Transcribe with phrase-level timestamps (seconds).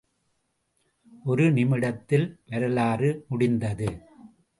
[1.25, 3.89] ஒரு நிமிடத்தில் வரலாறு முடிந்தது.